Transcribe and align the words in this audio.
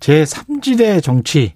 제3지대 0.00 1.02
정치. 1.02 1.54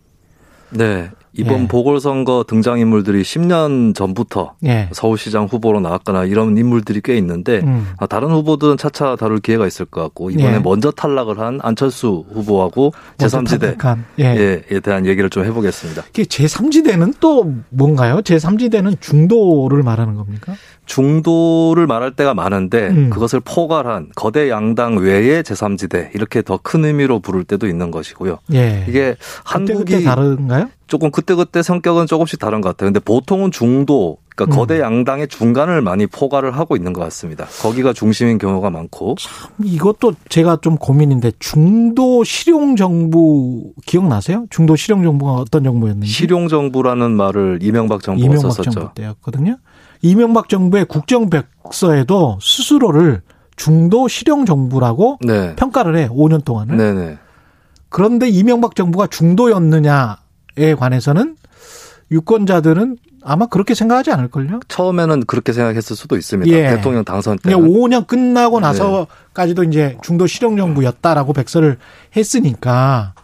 네. 0.71 1.11
이번 1.33 1.63
예. 1.65 1.69
보궐선거 1.69 2.45
등장인물들이 2.47 3.23
10년 3.23 3.95
전부터 3.95 4.55
예. 4.65 4.89
서울시장 4.93 5.47
후보로 5.47 5.81
나왔거나 5.81 6.25
이런 6.25 6.57
인물들이 6.57 7.01
꽤 7.03 7.17
있는데 7.19 7.61
음. 7.61 7.89
아, 7.99 8.07
다른 8.07 8.31
후보들은 8.31 8.77
차차 8.77 9.17
다룰 9.17 9.41
기회가 9.41 9.67
있을 9.67 9.85
것 9.87 10.01
같고 10.03 10.31
이번에 10.31 10.55
예. 10.55 10.59
먼저 10.59 10.91
탈락을 10.91 11.39
한 11.39 11.59
안철수 11.63 12.25
후보하고 12.33 12.93
제3지대 13.19 13.79
탈락한, 13.79 14.05
예. 14.21 14.25
예. 14.25 14.63
에 14.71 14.81
대한 14.81 15.07
얘기를 15.07 15.29
좀 15.31 15.45
해보겠습니다. 15.45 16.05
이게 16.11 16.23
제3지대는 16.23 17.15
또 17.21 17.53
뭔가요? 17.71 18.19
제3지대는 18.19 19.01
중도를 19.01 19.83
말하는 19.83 20.15
겁니까? 20.15 20.55
중도를 20.87 21.87
말할 21.87 22.13
때가 22.17 22.35
많은데 22.35 22.89
음. 22.89 23.11
그것을 23.11 23.41
포괄한 23.41 24.09
거대 24.17 24.51
양당 24.51 24.97
외의 24.99 25.43
제3지대 25.43 26.15
이렇게 26.15 26.43
더 26.43 26.61
큰 26.63 26.85
의미로 26.85 27.21
부를 27.21 27.43
때도 27.45 27.67
있는 27.67 27.91
것이고요. 27.91 28.39
예. 28.53 28.85
이게 28.89 29.17
한국이 29.45 29.95
한국이 29.95 30.05
다른가요? 30.05 30.69
조금 30.91 31.13
그때그때 31.13 31.63
성격은 31.63 32.07
조금씩 32.09 32.41
다른 32.41 32.61
것 32.61 32.71
같아요. 32.71 32.89
근데 32.89 32.99
보통은 32.99 33.53
중도, 33.53 34.19
그러니까 34.35 34.57
음. 34.57 34.59
거대 34.59 34.81
양당의 34.81 35.29
중간을 35.29 35.83
많이 35.83 36.09
포괄을 36.09 36.59
하고 36.59 36.75
있는 36.75 36.93
것 36.93 37.01
같습니다. 37.03 37.47
거기가 37.63 37.93
중심인 37.93 38.39
경우가 38.39 38.71
많고. 38.71 39.15
이것도 39.63 40.15
제가 40.29 40.59
좀 40.61 40.77
고민인데 40.77 41.31
중도 41.39 42.25
실용 42.25 42.75
정부 42.75 43.73
기억나세요? 43.87 44.47
중도 44.51 44.75
실용 44.75 45.05
정부가 45.05 45.35
어떤 45.35 45.63
정부였는지? 45.63 46.11
실용 46.11 46.49
정부라는 46.49 47.13
말을 47.13 47.61
이명박 47.63 48.03
정부가 48.03 48.27
이명박 48.27 48.51
썼었죠. 48.51 48.71
정부 48.73 48.95
때였거든요. 48.95 49.59
이명박 50.03 50.49
정부의 50.49 50.87
국정백서에도 50.87 52.39
스스로를 52.43 53.23
중도 53.55 54.09
실용 54.09 54.45
정부라고 54.45 55.19
네. 55.21 55.55
평가를 55.55 55.97
해. 55.97 56.09
5년 56.09 56.45
동안을. 56.45 56.77
네네. 56.77 57.19
그런데 57.91 58.29
이명박 58.29 58.75
정부가 58.75 59.07
중도였느냐 59.07 60.17
에 60.57 60.75
관해서는 60.75 61.37
유권자들은 62.11 62.97
아마 63.23 63.47
그렇게 63.47 63.75
생각하지 63.75 64.11
않을걸요? 64.13 64.61
처음에는 64.69 65.27
그렇게 65.27 65.53
생각했을 65.53 65.95
수도 65.95 66.17
있습니다. 66.17 66.53
예. 66.53 66.77
대통령 66.77 67.05
당선 67.05 67.37
때. 67.39 67.51
그냥 67.51 67.69
5년 67.69 68.07
끝나고 68.07 68.61
네. 68.61 68.67
나서까지도 68.67 69.65
이제 69.65 69.97
중도 70.03 70.27
실용 70.27 70.57
정부였다라고 70.57 71.33
백서를 71.33 71.77
했으니까 72.17 73.15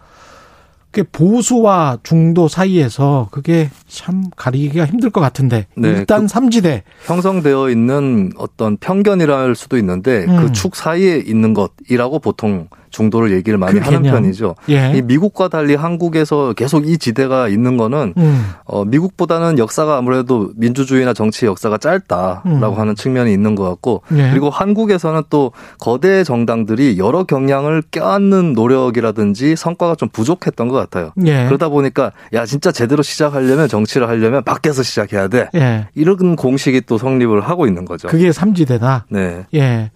그게 0.97 1.07
보수와 1.13 1.99
중도 2.03 2.49
사이에서 2.49 3.29
그게 3.31 3.71
참 3.87 4.31
가리기가 4.35 4.87
힘들 4.87 5.11
것 5.11 5.21
같은데 5.21 5.67
네, 5.77 5.89
일단 5.89 6.27
삼지대 6.27 6.85
형성되어 7.05 7.69
있는 7.69 8.33
어떤 8.39 8.79
편견이랄 8.79 9.55
수도 9.57 9.77
있는데 9.77 10.25
음. 10.25 10.37
그축 10.47 10.75
사이에 10.75 11.19
있는 11.19 11.53
것이라고 11.53 12.19
보통 12.21 12.69
중도를 12.97 13.33
얘기를 13.33 13.59
많이 13.59 13.79
그 13.79 13.85
하는 13.85 14.03
개념. 14.03 14.15
편이죠. 14.23 14.55
예. 14.71 14.93
이 14.97 15.03
미국과 15.03 15.49
달리 15.49 15.75
한국에서 15.75 16.55
계속 16.55 16.89
이 16.89 16.97
지대가 16.97 17.49
있는 17.49 17.77
거는 17.77 18.15
음. 18.17 18.47
어, 18.65 18.85
미국보다는 18.87 19.59
역사가 19.59 19.99
아무래도 19.99 20.51
민주주의나 20.57 21.13
정치 21.13 21.45
역사가 21.45 21.77
짧다라고 21.79 22.47
음. 22.47 22.79
하는 22.79 22.95
측면이 22.95 23.33
있는 23.33 23.55
것 23.55 23.69
같고 23.69 24.03
예. 24.13 24.31
그리고 24.31 24.49
한국에서는 24.49 25.25
또 25.29 25.53
거대 25.79 26.25
정당들이 26.25 26.97
여러 26.99 27.25
경향을 27.25 27.83
껴안는 27.91 28.55
노력이라든지 28.55 29.57
성과가 29.57 29.97
좀 29.97 30.09
부족했던 30.09 30.69
것 30.69 30.77
같아요. 30.77 31.13
예. 31.27 31.45
그러다 31.47 31.69
보니까 31.69 32.13
야 32.33 32.47
진짜 32.47 32.73
제대로 32.73 33.03
시작하려면 33.03 33.69
정치를 33.69 34.09
하려면 34.09 34.43
밖에서 34.43 34.83
시작해야 34.83 35.29
돼. 35.29 35.49
예. 35.55 35.89
이런 35.95 36.37
공식이 36.37 36.83
또 36.83 36.97
성립을 36.97 37.43
하고 37.43 37.67
있는 37.67 37.85
거죠. 37.85 38.09
그게 38.09 38.33
삼지대다. 38.33 39.07
네. 39.11 39.45
예. 39.55 39.91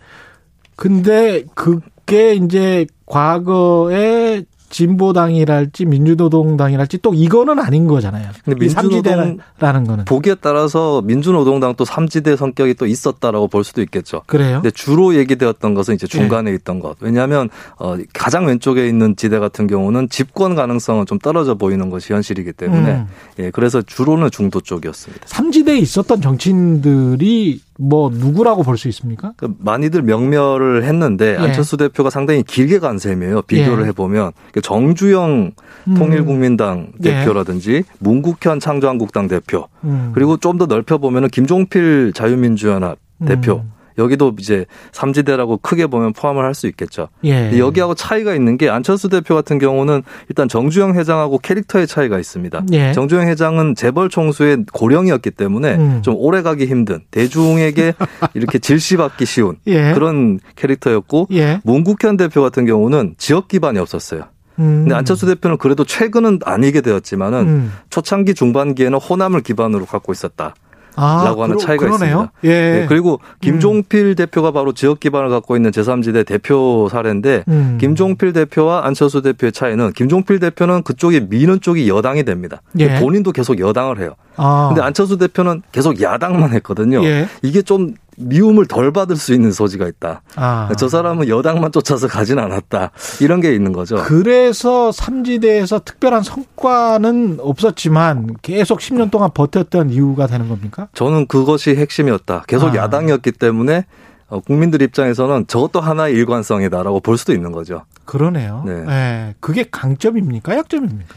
근데 0.76 1.44
그 1.54 1.80
게 2.10 2.34
이제 2.34 2.86
과거에 3.06 4.42
진보당이랄지 4.72 5.84
민주노동당이랄지 5.84 6.98
또 7.02 7.12
이거는 7.12 7.58
아닌 7.58 7.88
거잖아요. 7.88 8.30
근데 8.44 8.64
이 8.64 8.68
민주노동- 8.68 8.72
삼지대라는 8.74 9.84
거는. 9.86 10.04
보기에 10.04 10.36
따라서 10.40 11.02
민주노동당 11.02 11.74
또 11.76 11.84
삼지대 11.84 12.36
성격이 12.36 12.74
또 12.74 12.86
있었다라고 12.86 13.48
볼 13.48 13.64
수도 13.64 13.82
있겠죠. 13.82 14.22
그래요? 14.26 14.60
근데 14.62 14.70
주로 14.70 15.16
얘기되었던 15.16 15.74
것은 15.74 15.94
이제 15.94 16.06
예. 16.12 16.18
중간에 16.18 16.52
있던 16.54 16.78
것. 16.78 16.96
왜냐하면 17.00 17.48
어 17.80 17.96
가장 18.14 18.46
왼쪽에 18.46 18.86
있는 18.88 19.16
지대 19.16 19.40
같은 19.40 19.66
경우는 19.66 20.08
집권 20.08 20.54
가능성은 20.54 21.06
좀 21.06 21.18
떨어져 21.18 21.54
보이는 21.56 21.90
것이 21.90 22.12
현실이기 22.12 22.52
때문에 22.52 22.90
음. 22.92 23.06
예 23.40 23.50
그래서 23.50 23.82
주로는 23.82 24.30
중도 24.30 24.60
쪽이었습니다. 24.60 25.26
삼지대에 25.26 25.78
있었던 25.78 26.20
정치인들이 26.20 27.60
뭐 27.82 28.10
누구라고 28.12 28.62
볼 28.62 28.76
수 28.76 28.88
있습니까? 28.88 29.32
그 29.36 29.54
많이들 29.58 30.02
명멸을 30.02 30.84
했는데 30.84 31.32
예. 31.32 31.36
안철수 31.36 31.76
대표가 31.78 32.10
상당히 32.10 32.42
길게 32.42 32.78
간 32.78 32.98
셈이에요. 32.98 33.42
비교를 33.42 33.84
예. 33.84 33.88
해보면 33.88 34.32
그 34.52 34.60
정주영 34.60 35.52
음. 35.88 35.94
통일국민당 35.94 36.92
예. 37.04 37.10
대표라든지 37.24 37.84
문국현 37.98 38.60
창조한국당 38.60 39.28
대표 39.28 39.68
음. 39.84 40.12
그리고 40.14 40.36
좀 40.36 40.58
더 40.58 40.66
넓혀 40.66 40.98
보면은 40.98 41.28
김종필 41.30 42.12
자유민주연합 42.14 42.98
대표 43.26 43.62
음. 43.64 43.72
여기도 43.98 44.34
이제 44.38 44.66
삼지대라고 44.92 45.58
크게 45.58 45.86
보면 45.86 46.12
포함을 46.12 46.44
할 46.44 46.50
수 46.60 46.66
있겠죠. 46.66 47.08
예. 47.24 47.58
여기하고 47.58 47.94
차이가 47.94 48.34
있는 48.34 48.58
게 48.58 48.68
안철수 48.68 49.08
대표 49.08 49.34
같은 49.34 49.58
경우는 49.58 50.02
일단 50.28 50.48
정주영 50.48 50.94
회장하고 50.94 51.38
캐릭터의 51.38 51.86
차이가 51.86 52.18
있습니다. 52.18 52.64
예. 52.72 52.92
정주영 52.92 53.28
회장은 53.28 53.74
재벌 53.74 54.08
총수의 54.08 54.64
고령이었기 54.72 55.30
때문에 55.30 55.76
음. 55.76 56.02
좀 56.02 56.14
오래 56.18 56.42
가기 56.42 56.66
힘든 56.66 57.00
대중에게 57.10 57.94
이렇게 58.34 58.58
질시받기 58.58 59.24
쉬운 59.24 59.56
예. 59.66 59.92
그런 59.94 60.38
캐릭터였고 60.56 61.28
예. 61.32 61.60
문국현 61.64 62.16
대표 62.16 62.42
같은 62.42 62.66
경우는 62.66 63.14
지역 63.16 63.48
기반이 63.48 63.78
없었어요. 63.78 64.24
음. 64.58 64.82
근데 64.82 64.94
안철수 64.94 65.26
대표는 65.26 65.56
그래도 65.56 65.84
최근은 65.84 66.40
아니게 66.44 66.80
되었지만은 66.82 67.38
음. 67.48 67.72
초창기 67.88 68.34
중반기에는 68.34 68.98
호남을 68.98 69.40
기반으로 69.42 69.86
갖고 69.86 70.12
있었다. 70.12 70.54
아, 71.00 71.24
라고 71.24 71.42
하는 71.42 71.56
그러- 71.56 71.66
차이가 71.66 71.86
그러네요. 71.86 72.08
있습니다. 72.08 72.32
예. 72.44 72.80
네, 72.80 72.86
그리고 72.88 73.20
김종필 73.40 74.14
대표가 74.14 74.50
바로 74.50 74.72
지역 74.72 75.00
기반을 75.00 75.30
갖고 75.30 75.56
있는 75.56 75.70
제3지대 75.70 76.26
대표 76.26 76.88
사례인데 76.90 77.44
음. 77.48 77.78
김종필 77.80 78.32
대표와 78.32 78.84
안철수 78.86 79.22
대표의 79.22 79.52
차이는 79.52 79.92
김종필 79.92 80.38
대표는 80.40 80.82
그쪽이 80.82 81.26
미는 81.30 81.60
쪽이 81.60 81.88
여당이 81.88 82.24
됩니다. 82.24 82.60
예. 82.78 83.00
본인도 83.00 83.32
계속 83.32 83.58
여당을 83.58 83.98
해요. 84.00 84.14
아. 84.36 84.66
근데 84.68 84.82
안철수 84.82 85.16
대표는 85.18 85.62
계속 85.72 86.00
야당만 86.02 86.52
했거든요. 86.54 87.02
예. 87.04 87.26
이게 87.42 87.62
좀 87.62 87.94
미움을 88.20 88.66
덜 88.66 88.92
받을 88.92 89.16
수 89.16 89.32
있는 89.32 89.52
소지가 89.52 89.86
있다. 89.88 90.22
아. 90.36 90.70
저 90.76 90.88
사람은 90.88 91.28
여당만 91.28 91.72
쫓아서 91.72 92.06
가진 92.06 92.38
않았다. 92.38 92.90
이런 93.20 93.40
게 93.40 93.54
있는 93.54 93.72
거죠. 93.72 93.96
그래서 93.96 94.92
삼지대에서 94.92 95.80
특별한 95.80 96.22
성과는 96.22 97.38
없었지만 97.40 98.36
계속 98.42 98.80
10년 98.80 99.10
동안 99.10 99.30
버텼던 99.32 99.90
이유가 99.90 100.26
되는 100.26 100.48
겁니까? 100.48 100.88
저는 100.94 101.26
그것이 101.26 101.74
핵심이었다. 101.76 102.44
계속 102.46 102.74
아. 102.74 102.76
야당이었기 102.76 103.32
때문에 103.32 103.84
어, 104.28 104.40
국민들 104.40 104.80
입장에서는 104.82 105.46
저것도 105.48 105.80
하나의 105.80 106.14
일관성이다라고 106.14 107.00
볼 107.00 107.18
수도 107.18 107.32
있는 107.32 107.50
거죠. 107.50 107.84
그러네요. 108.04 108.62
네. 108.64 108.84
예. 108.88 109.34
그게 109.40 109.64
강점입니까? 109.68 110.56
약점입니까? 110.56 111.14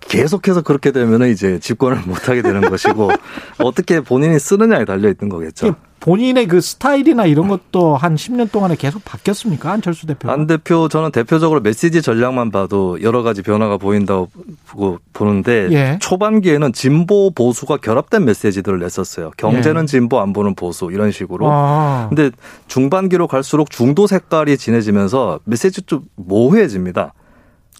계속해서 0.00 0.62
그렇게 0.62 0.90
되면은 0.90 1.30
이제 1.30 1.58
집권을 1.58 2.02
못하게 2.06 2.42
되는 2.42 2.60
것이고 2.62 3.10
어떻게 3.58 4.00
본인이 4.00 4.38
쓰느냐에 4.38 4.84
달려 4.84 5.08
있는 5.08 5.28
거겠죠. 5.28 5.76
본인의 6.04 6.48
그 6.48 6.60
스타일이나 6.60 7.24
이런 7.24 7.48
것도 7.48 7.96
한 7.96 8.14
10년 8.14 8.52
동안에 8.52 8.76
계속 8.76 9.02
바뀌었습니까? 9.06 9.72
안철수 9.72 10.06
대표. 10.06 10.30
안 10.30 10.46
대표 10.46 10.86
저는 10.86 11.10
대표적으로 11.12 11.60
메시지 11.60 12.02
전략만 12.02 12.50
봐도 12.50 13.00
여러 13.00 13.22
가지 13.22 13.40
변화가 13.40 13.78
보인다고 13.78 14.28
보고 14.66 14.98
보는데 15.14 15.68
예. 15.72 15.98
초반기에는 16.02 16.74
진보 16.74 17.30
보수가 17.30 17.78
결합된 17.78 18.26
메시지들을 18.26 18.80
냈었어요. 18.80 19.30
경제는 19.38 19.84
예. 19.84 19.86
진보 19.86 20.20
안보는 20.20 20.56
보수 20.56 20.90
이런 20.92 21.10
식으로. 21.10 21.46
아. 21.50 22.08
근데 22.10 22.30
중반기로 22.68 23.26
갈수록 23.26 23.70
중도 23.70 24.06
색깔이 24.06 24.58
진해지면서 24.58 25.40
메시지 25.44 25.80
좀 25.80 26.02
모호해집니다. 26.16 27.14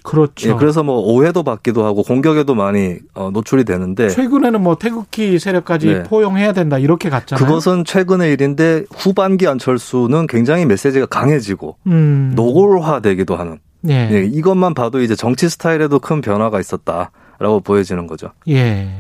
그렇죠. 0.05 0.51
예, 0.51 0.55
그래서 0.55 0.83
뭐 0.83 0.99
오해도 0.99 1.43
받기도 1.43 1.87
하고 1.87 2.03
공격에도 2.03 2.55
많이 2.55 2.99
어, 3.15 3.31
노출이 3.33 3.65
되는데 3.65 4.11
최근에는 4.11 4.62
뭐 4.62 4.77
태극기 4.77 5.39
세력까지 5.39 5.87
네. 5.87 6.03
포용해야 6.03 6.53
된다 6.53 6.77
이렇게 6.77 7.09
갔잖아요. 7.09 7.45
그것은 7.45 7.87
최근의 7.87 8.35
일인데 8.35 8.85
후반기 8.95 9.49
안철수는 9.49 10.27
굉장히 10.27 10.67
메시지가 10.67 11.06
강해지고 11.06 11.79
음. 11.87 12.33
노골화되기도 12.37 13.35
하는 13.35 13.59
예. 13.89 14.11
예, 14.12 14.25
이것만 14.25 14.75
봐도 14.75 15.01
이제 15.01 15.17
정치 15.17 15.49
스타일에도 15.49 15.99
큰 15.99 16.21
변화가 16.21 16.61
있었다라고 16.61 17.61
보여지는 17.65 18.07
거죠. 18.07 18.29
예. 18.50 18.99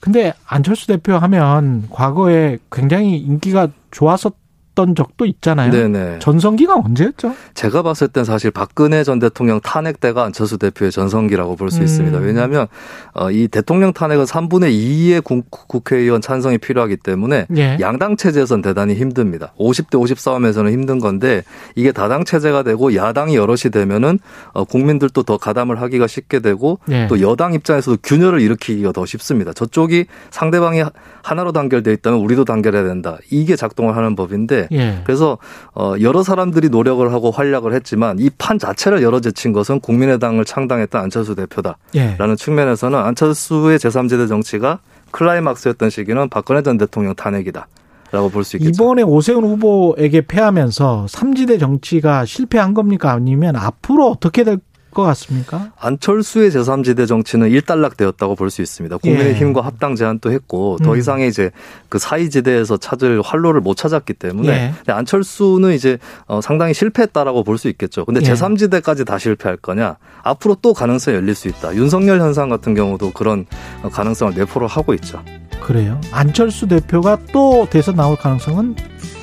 근데 0.00 0.34
안철수 0.46 0.86
대표 0.86 1.14
하면 1.14 1.86
과거에 1.90 2.58
굉장히 2.70 3.16
인기가 3.16 3.68
좋았었 3.90 4.41
던 4.74 4.94
적도 4.94 5.26
있잖아요. 5.26 5.70
네네. 5.70 6.18
전성기가 6.20 6.76
언제였죠? 6.76 7.34
제가 7.54 7.82
봤을 7.82 8.08
땐 8.08 8.24
사실 8.24 8.50
박근혜 8.50 9.04
전 9.04 9.18
대통령 9.18 9.60
탄핵 9.60 10.00
때가 10.00 10.24
안철수 10.24 10.56
대표의 10.58 10.90
전성기라고 10.90 11.56
볼수 11.56 11.80
음. 11.80 11.84
있습니다. 11.84 12.18
왜냐하면 12.18 12.66
어, 13.12 13.30
이 13.30 13.48
대통령 13.48 13.92
탄핵은 13.92 14.24
3분의 14.24 14.72
2의 14.72 15.22
국, 15.22 15.50
국회의원 15.50 16.22
찬성이 16.22 16.56
필요하기 16.56 16.98
때문에 16.98 17.46
예. 17.56 17.76
양당 17.80 18.16
체제에선 18.16 18.62
대단히 18.62 18.94
힘듭니다. 18.94 19.52
50대 19.58 20.00
50 20.00 20.18
싸움에서는 20.18 20.72
힘든 20.72 20.98
건데 20.98 21.42
이게 21.74 21.92
다당 21.92 22.24
체제가 22.24 22.62
되고 22.62 22.94
야당이 22.94 23.36
여럿이 23.36 23.70
되면은 23.72 24.18
어, 24.52 24.64
국민들도 24.64 25.22
더 25.24 25.36
가담을 25.36 25.82
하기가 25.82 26.06
쉽게 26.06 26.40
되고 26.40 26.78
예. 26.90 27.06
또 27.08 27.20
여당 27.20 27.52
입장에서도 27.52 27.98
균열을 28.02 28.40
일으키기가 28.40 28.92
더 28.92 29.04
쉽습니다. 29.04 29.52
저쪽이 29.52 30.06
상대방이 30.30 30.82
하나로 31.22 31.52
단결돼 31.52 31.92
있다면 31.92 32.20
우리도 32.20 32.44
단결해야 32.44 32.84
된다. 32.84 33.18
이게 33.30 33.54
작동을 33.54 33.96
하는 33.96 34.16
법인데 34.16 34.61
예. 34.72 35.00
그래서 35.04 35.38
어 35.74 35.94
여러 36.00 36.22
사람들이 36.22 36.68
노력을 36.68 37.10
하고 37.12 37.30
활약을 37.30 37.72
했지만 37.74 38.18
이 38.18 38.30
판 38.38 38.58
자체를 38.58 39.02
열어제친 39.02 39.52
것은 39.52 39.80
국민의당을 39.80 40.44
창당했던 40.44 41.02
안철수 41.02 41.34
대표다라는 41.34 41.76
예. 41.96 42.36
측면에서는 42.36 42.98
안철수의 42.98 43.78
제3지대 43.78 44.28
정치가 44.28 44.78
클라이막스였던 45.12 45.90
시기는 45.90 46.28
박근혜 46.28 46.62
전 46.62 46.78
대통령 46.78 47.14
탄핵이다 47.14 47.66
라고 48.10 48.28
볼 48.30 48.44
수 48.44 48.56
있겠죠. 48.58 48.82
이번에 48.84 49.02
오세훈 49.02 49.44
후보에게 49.44 50.26
패하면서 50.26 51.06
삼지대 51.08 51.56
정치가 51.58 52.24
실패한 52.26 52.74
겁니까? 52.74 53.12
아니면 53.12 53.56
앞으로 53.56 54.10
어떻게 54.10 54.44
될 54.44 54.58
것 54.92 55.02
같습니까? 55.02 55.72
안철수의 55.80 56.50
제3지대 56.50 57.08
정치는 57.08 57.50
일단락되었다고 57.50 58.34
볼 58.36 58.50
수 58.50 58.62
있습니다. 58.62 58.98
국민의힘과 58.98 59.62
합당 59.62 59.96
제안도 59.96 60.30
했고 60.32 60.76
더 60.82 60.90
예. 60.90 60.94
음. 60.94 60.98
이상의 60.98 61.28
이제 61.28 61.50
그 61.88 61.98
사이지대에서 61.98 62.76
찾을 62.76 63.22
활로를 63.22 63.60
못 63.60 63.76
찾았기 63.76 64.12
때문에 64.14 64.74
예. 64.88 64.92
안철수는 64.92 65.72
이제 65.72 65.98
어, 66.26 66.40
상당히 66.42 66.74
실패했다라고 66.74 67.42
볼 67.44 67.58
수 67.58 67.68
있겠죠. 67.68 68.04
근데 68.04 68.20
예. 68.22 68.32
제3지대까지 68.32 69.06
다 69.06 69.18
실패할 69.18 69.56
거냐? 69.56 69.96
앞으로 70.22 70.56
또 70.62 70.74
가능성이 70.74 71.16
열릴 71.16 71.34
수 71.34 71.48
있다. 71.48 71.74
윤석열 71.74 72.20
현상 72.20 72.48
같은 72.48 72.74
경우도 72.74 73.12
그런 73.12 73.46
어, 73.82 73.88
가능성을 73.88 74.34
내포를 74.34 74.68
하고 74.68 74.92
있죠. 74.94 75.22
그래요. 75.62 76.00
안철수 76.10 76.66
대표가 76.68 77.18
또 77.32 77.66
대선 77.70 77.94
나올 77.96 78.16
가능성은 78.16 78.74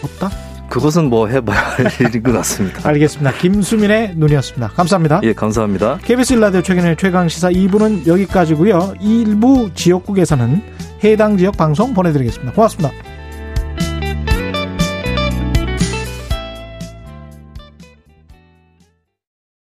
없다? 0.04 0.30
그것은 0.70 1.10
뭐 1.10 1.28
해봐야 1.28 1.60
할 1.60 1.88
일인 2.00 2.24
것 2.24 2.32
같습니다. 2.32 2.88
알겠습니다. 2.88 3.34
김수민의 3.34 4.14
눈이었습니다. 4.16 4.70
감사합니다. 4.70 5.22
예, 5.24 5.34
감사합니다. 5.34 5.98
KBS 6.04 6.34
일라디오 6.34 6.62
최근의 6.62 6.96
최강시사 6.98 7.50
2부는 7.50 8.08
여기까지고요. 8.08 8.94
일부 9.02 9.70
지역국에서는 9.74 10.62
해당 11.04 11.38
지역 11.38 11.58
방송 11.58 11.94
보내드리겠습니다. 11.94 12.54
고맙습니다. 12.54 13.09